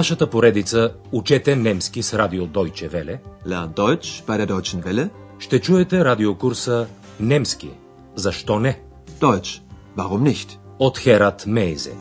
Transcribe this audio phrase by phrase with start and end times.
[0.00, 5.10] нашата поредица Учете немски с радио Deutsche Welle Lernt Deutsch bei der Deutschen Welle.
[5.38, 6.86] ще чуете радиокурса
[7.20, 7.70] Немски.
[8.16, 8.80] Защо не?
[9.20, 9.62] Deutsch.
[9.96, 10.58] Warum nicht?
[10.78, 11.94] От Херат Мейзе.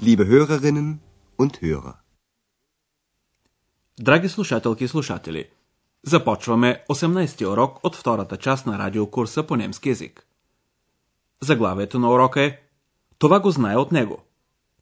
[0.00, 1.00] Liebe Hörerinnen
[1.38, 1.94] und Hörer.
[3.96, 5.50] Драги слушателки и слушатели,
[6.02, 10.26] започваме 18-ти урок от втората част на радиокурса по немски язик.
[11.42, 12.60] Заглавието на урока е
[13.18, 14.22] Това го знае от него.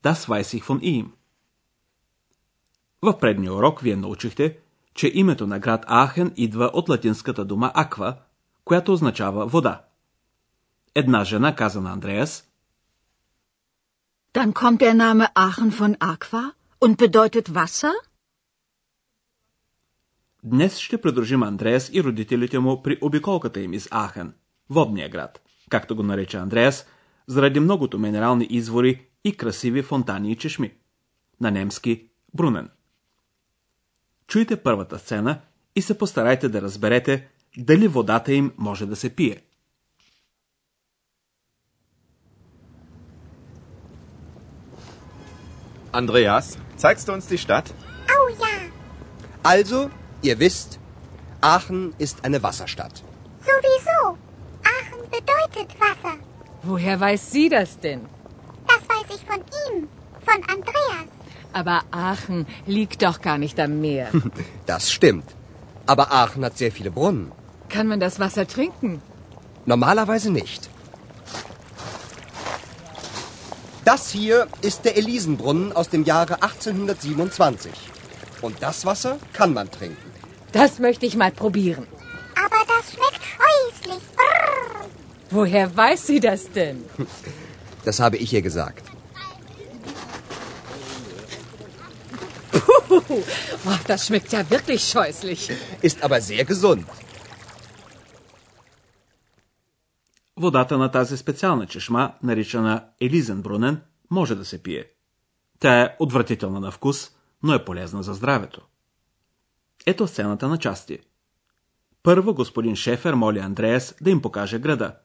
[0.02, 1.06] Das weiß ich von ihm.
[3.02, 4.58] В предния урок вие научихте,
[4.94, 8.16] че името на град Ахен идва от латинската дума аква,
[8.64, 9.82] която означава вода.
[10.94, 12.44] Една жена каза на Андреас,
[14.34, 16.44] Dann kommt der Name Aachen von Aqua
[16.84, 17.94] und bedeutet Wasser?
[20.44, 24.34] Днес ще придружим Андреас и родителите му при обиколката им из Ахен,
[24.70, 26.86] водния град, както го нарече Андреас,
[27.26, 30.72] заради многото минерални извори и красиви фонтани и чешми.
[31.40, 32.70] На немски– Брунен.
[34.26, 35.40] Чуйте първата сцена
[35.76, 37.28] и се постарайте да разберете
[37.58, 39.42] дали водата им може да се пие.
[45.92, 47.66] Andreas, zeigst du uns die Stadt?
[48.16, 48.70] Oh ja,
[49.42, 49.90] Also,
[50.22, 50.78] ihr wisst,
[51.40, 53.02] Aachen ist eine Wasserstadt.
[53.40, 54.18] sowieso.
[54.64, 56.16] Aachen bedeutet Wasser.
[56.62, 58.00] Woher weiß sie das denn?
[58.66, 59.88] Das weiß ich von ihm,
[60.24, 61.08] von Andreas.
[61.52, 64.08] Aber Aachen liegt doch gar nicht am Meer.
[64.66, 65.24] Das stimmt.
[65.86, 67.32] Aber Aachen hat sehr viele Brunnen.
[67.70, 69.00] Kann man das Wasser trinken?
[69.64, 70.68] Normalerweise nicht.
[73.84, 77.72] Das hier ist der Elisenbrunnen aus dem Jahre 1827.
[78.41, 80.09] Und das Wasser kann man trinken.
[80.59, 81.85] Das möchte ich mal probieren.
[82.45, 84.03] Aber das schmeckt scheußlich.
[84.17, 84.85] Brrr.
[85.37, 86.77] Woher weiß sie das denn?
[87.85, 88.85] Das habe ich ihr gesagt.
[92.87, 93.01] Puh,
[93.71, 95.41] oh, das schmeckt ja wirklich scheußlich.
[95.81, 96.85] Ist aber sehr gesund.
[100.37, 103.81] Водата на тази специална чешма, наричана Елизенбрунен,
[104.11, 104.85] може да се пие.
[105.59, 107.11] Тя е отвратителна на вкус,
[107.42, 108.66] но е полезна за здравето.
[109.86, 110.98] Ето сцената на части.
[112.02, 114.98] Първо господин Шефер моли Андреас да им покаже града.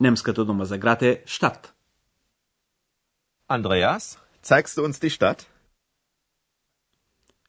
[0.00, 1.74] Немската дума за град е щат.
[3.48, 5.46] Andreas, zeigst du uns die Stadt?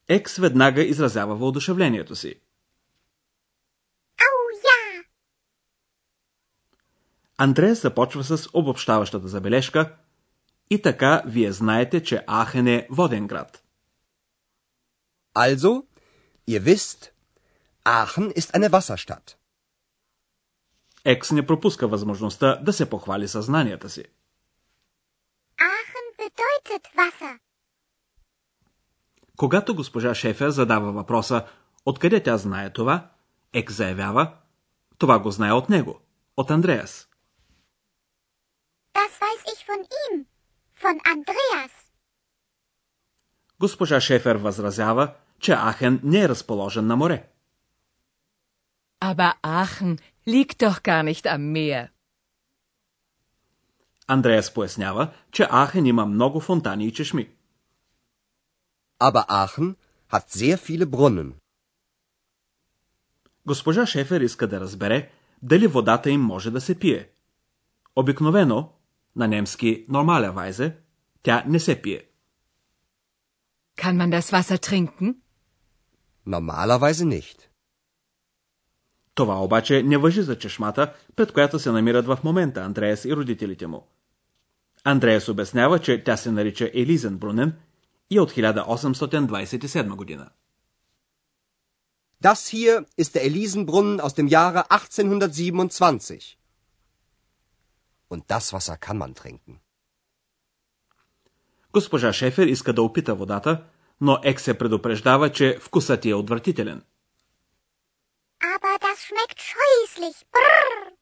[0.08, 2.36] Екс веднага изразява въодушевлението си.
[4.18, 5.06] Oh ja,
[7.38, 9.96] Андреас започва с обобщаващата забележка
[10.70, 13.63] и така вие знаете, че Ахен е воден град.
[15.34, 15.88] Also,
[16.48, 17.14] ihr wisst,
[17.84, 19.38] Aachen ist eine Wasserstadt.
[21.06, 24.04] Екс не пропуска възможността да се похвали съзнанията си.
[25.58, 27.40] Aachen bedeutet Wasser.
[29.38, 31.48] Когато госпожа Шефер задава въпроса
[31.86, 33.10] откъде тя знае това,
[33.54, 34.38] Екс заявява,
[34.98, 36.02] това го знае от него,
[36.38, 37.10] от Андреас.
[38.94, 40.26] Das weiß ich von ihm,
[40.82, 41.72] von Andreas.
[43.60, 47.20] Госпожа Шефер възразява, че Ахен не е разположен на море.
[49.10, 49.94] Aber Aachen
[50.34, 51.90] liegt doch gar nicht am Meer.
[54.08, 57.30] Андреас пояснява, че Ахен има много фонтани и чешми.
[59.00, 59.76] Aber Aachen
[60.12, 61.34] hat sehr viele Brunnen.
[63.46, 65.12] Госпожа Шефер иска да разбере
[65.42, 67.10] дали водата им може да се пие.
[67.96, 68.74] Обикновено,
[69.16, 70.76] на немски нормаля вайзе,
[71.24, 72.06] тя не се пие.
[73.78, 75.23] Kann man das Wasser trinken?
[76.28, 77.50] Normalerweise nicht.
[79.16, 83.68] Това обаче не въжи за чешмата, пред която се намират в момента Андреас и родителите
[83.68, 83.88] му.
[84.84, 87.54] Андреас обяснява, че тя се нарича Елизен Брунен
[88.10, 90.30] и е от 1827 година.
[92.24, 96.38] Das hier ist der Elisenbrunnen aus dem Jahre 1827.
[98.10, 99.60] Und das Wasser kann man trinken.
[101.74, 103.64] Госпожа Шефер иска да опита водата,
[104.02, 106.84] но Ек се предупреждава, че вкусът ти е отвратителен.
[108.54, 110.18] Aber das schmeckt scheußlich.
[110.34, 110.94] Brrr.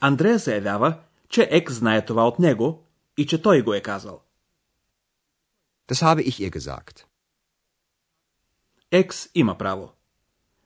[0.00, 0.98] Андрея заявява,
[1.28, 2.84] че Ек знае това от него
[3.16, 4.22] и че той го е казал.
[5.88, 7.04] Das habe ich ihr gesagt.
[8.90, 9.92] Екс има право.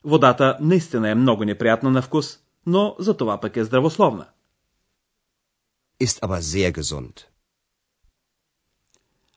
[0.05, 4.29] Водата наистина е много неприятна на вкус, но за това пък е здравословна.
[6.01, 7.32] Ist aber sehr gesund.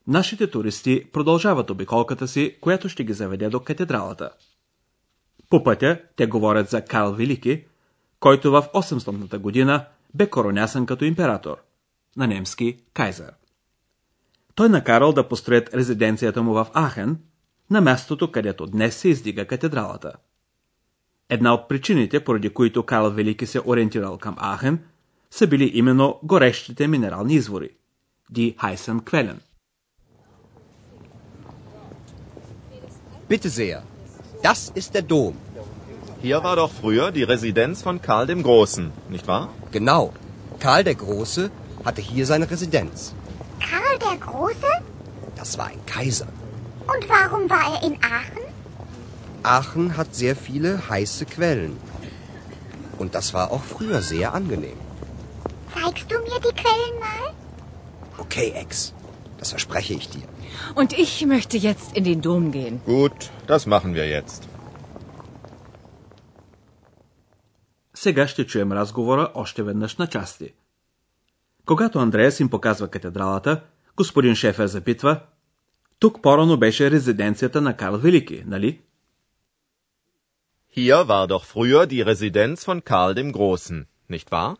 [0.08, 4.30] Нашите туристи продължават обиколката си, която ще ги заведе до катедралата.
[5.50, 7.64] По пътя те говорят за Карл Велики,
[8.20, 11.58] който в 800 година бе коронясан като император,
[12.18, 13.32] на немски кайзер.
[14.56, 17.20] Той накарал да построят резиденцията му в Ахен,
[17.70, 20.14] на мястото, където днес се издига катедралата.
[21.30, 24.80] Една от причините, поради които Карл Велики се ориентирал към Ахен,
[25.32, 27.70] са били именно горещите минерални извори–
[28.30, 29.40] Ди Хайсен Квелен.
[33.28, 33.82] Bitte sehr.
[34.44, 35.36] Das ist der Dom.
[36.22, 39.50] Hier war doch früher die Residenz von Karl dem Großen, nicht wahr?
[39.72, 40.14] Genau.
[40.60, 41.50] Karl der Große
[41.84, 43.14] hatte hier seine Residenz.
[43.60, 44.72] Karl der Große?
[45.36, 46.28] Das war ein Kaiser.
[46.88, 48.46] Und warum war er in Aachen?
[49.44, 51.78] Aachen hat sehr viele heiße Quellen.
[52.98, 54.78] Und das war auch früher sehr angenehm.
[55.74, 57.34] Zeigst du mir die Quellen mal?
[58.18, 58.95] Okay, Ex.
[59.46, 60.28] Das verspreche ich dir.
[60.80, 62.76] Und ich möchte jetzt in den Dom gehen.
[62.96, 63.20] Gut,
[63.52, 64.42] das machen wir jetzt.
[67.94, 70.54] Сега ще чуем разговора още веднъж на части.
[71.66, 73.64] Когато Андреас им показва катедралата,
[73.96, 75.20] господин Шефер запитва,
[76.00, 78.82] тук порано беше резиденцията на Карл Велики, нали?
[80.78, 84.56] Hier war doch früher die Residenz von Karl dem Großen, nicht wahr?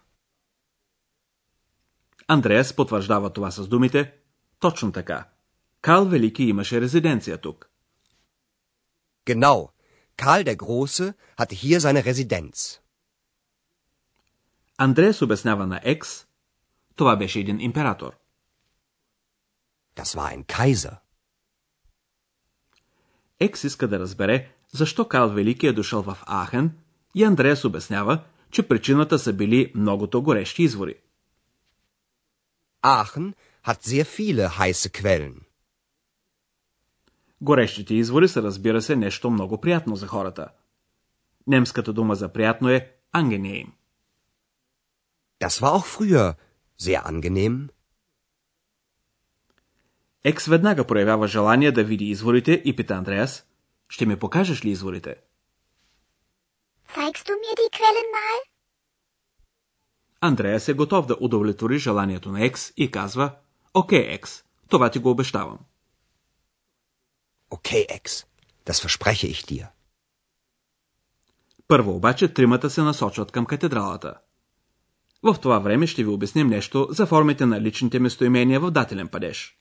[2.28, 4.14] Андреас потвърждава това с думите,
[4.60, 5.26] точно така.
[5.82, 7.70] Карл Велики имаше резиденция тук.
[9.26, 9.70] Genau.
[10.18, 12.80] Karl der Große hatte hier seine Residenz.
[14.78, 16.26] Андреас обяснява на Екс,
[16.96, 18.18] това беше един император.
[19.96, 20.98] Das war ein Kaiser.
[23.40, 26.72] Екс иска да разбере защо Карл Велики е дошъл в Ахен
[27.16, 30.96] и Андреас обяснява, че причината са били многото горещи извори.
[32.84, 33.34] Aachen
[33.68, 35.42] hat sehr viele heiße Quellen.
[37.42, 40.50] Горещите извори са разбира се нещо много приятно за хората.
[41.48, 43.68] Немската дума за приятно е angenehm.
[45.42, 46.36] Das war auch früher
[46.82, 47.70] sehr angenehm.
[50.24, 53.46] Екс веднага проявява желание да види изворите и пита Андреас,
[53.90, 55.16] ще ми покажеш ли изворите?
[56.96, 58.40] Zeigst du mir die Quellen mal?
[60.22, 63.36] Андреас е готов да удовлетвори желанието на Екс и казва,
[63.76, 65.60] окей, Екс, това ти го обещавам.
[67.52, 68.26] Okay, Ex.
[68.66, 69.68] Das verspreche ich dir.
[71.68, 74.14] Първо обаче тримата се насочват към катедралата.
[75.24, 79.58] В това време ще ви обясним нещо за формите на личните местоимения в дателен падеж.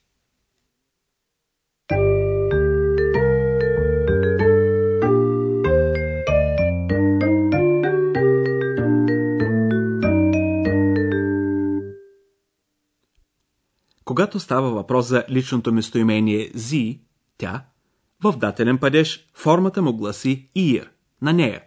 [14.14, 17.00] Когато става въпрос за личното местоимение зи,
[17.38, 17.66] тя,
[18.24, 20.88] в дателен падеж формата му гласи ihr,
[21.22, 21.62] на нея.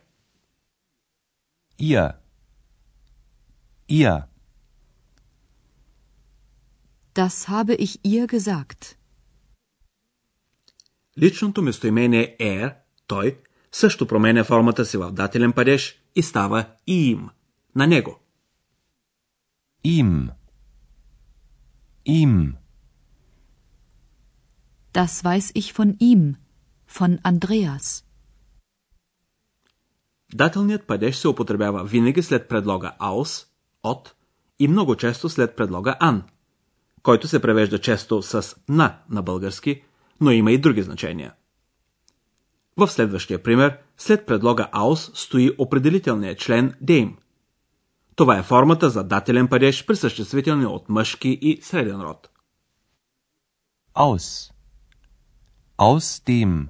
[1.82, 2.14] Ihr.
[3.90, 4.24] Ihr.
[7.16, 8.96] Das habe ich ihr gesagt.
[11.18, 12.76] Личното местоимение er,
[13.08, 13.38] той,
[13.72, 17.30] също променя формата си в дателен падеж и става ihm,
[17.76, 18.20] на него.
[19.86, 20.37] Ihm.
[22.08, 22.56] Ihm.
[24.94, 26.38] Das weiß ich von ihm,
[26.88, 28.04] von Andreas.
[30.34, 33.48] Дателният падеж се употребява винаги след предлога aus,
[33.84, 34.16] от
[34.60, 36.22] и много често след предлога an,
[37.04, 39.84] който се превежда често с на на български,
[40.22, 41.34] но има и други значения.
[42.78, 47.16] В следващия пример, след предлога aus стои определителният член dem.
[48.18, 52.30] Това е формата за дателен падеж при съществителни от мъжки и среден род.
[53.96, 54.52] Aus.
[55.78, 56.68] Aus dem.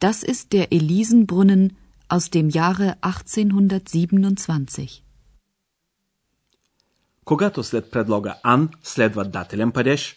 [0.00, 1.64] Das ist der Elisenbrunnen
[2.08, 5.02] aus dem Jahre 1827.
[7.24, 10.16] Когато след предлога an следва дателен падеж,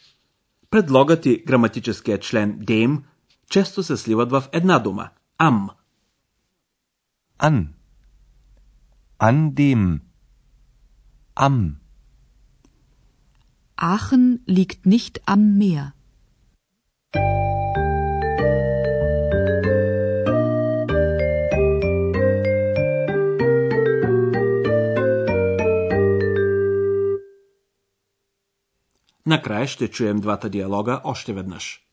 [0.70, 3.04] предлогът и граматическият член dem
[3.50, 5.70] често се сливат в една дума– am.
[7.40, 7.68] An.
[9.30, 10.02] An dem.
[11.34, 11.80] Am.
[13.78, 15.94] Aachen liegt nicht am Meer.
[29.26, 31.93] Накрая ще чуем двата диалога още веднъж.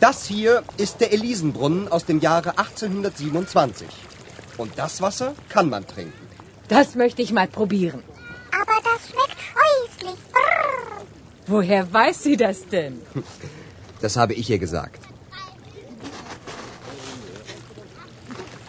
[0.00, 3.88] Das hier ist der Elisenbrunnen aus dem Jahre 1827.
[4.56, 6.26] Und das Wasser kann man trinken.
[6.68, 8.02] Das möchte ich mal probieren.
[8.60, 10.18] Aber das schmeckt scheußlich.
[10.32, 11.04] Brrr.
[11.46, 12.94] Woher weiß sie das denn?
[14.00, 15.02] Das habe ich ihr gesagt.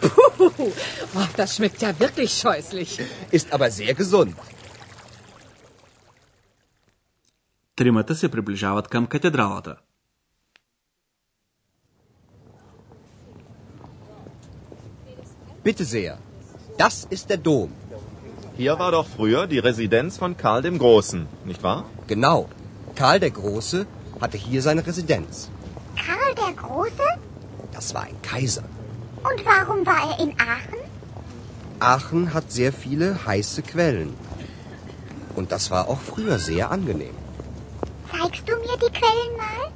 [0.00, 2.90] Puh, oh, das schmeckt ja wirklich scheußlich.
[3.30, 4.36] Ist aber sehr gesund.
[7.76, 9.76] Тримата се приближават към катедралата.
[15.69, 16.17] Bitte sehr.
[16.79, 17.71] Das ist der Dom.
[18.57, 21.85] Hier war doch früher die Residenz von Karl dem Großen, nicht wahr?
[22.07, 22.49] Genau.
[22.95, 23.85] Karl der Große
[24.19, 25.51] hatte hier seine Residenz.
[25.95, 27.09] Karl der Große?
[27.71, 28.63] Das war ein Kaiser.
[29.17, 30.81] Und warum war er in Aachen?
[31.79, 34.15] Aachen hat sehr viele heiße Quellen.
[35.35, 37.17] Und das war auch früher sehr angenehm.
[38.11, 39.71] Zeigst du mir die Quellen mal?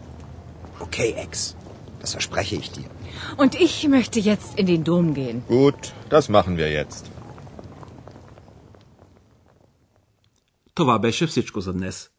[0.79, 1.55] Okay, Ex.
[1.99, 2.89] Das verspreche ich dir.
[3.41, 5.37] Und ich möchte jetzt in den Dom gehen.
[5.47, 7.09] Gut, das machen wir jetzt.
[10.75, 12.09] Това беше всичко за днес.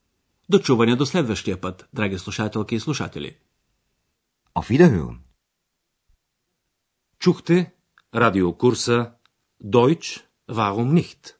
[0.48, 3.36] До чуване до следващия път, драги слушателки и слушатели.
[4.54, 5.18] Auf Wiederhören.
[7.18, 7.72] Чухте
[8.14, 9.12] радиокурса
[9.64, 11.34] Deutsch, warum nicht?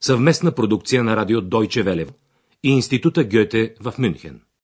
[0.00, 2.10] Съвместна продукция на радио Deutsche Welle
[2.62, 4.42] и Института Гьоте в Мюнхен.